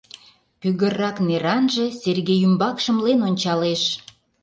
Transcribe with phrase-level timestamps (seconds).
[0.59, 3.83] Пӱгыррак неранже Сергей ӱмбак шымлен ончалеш.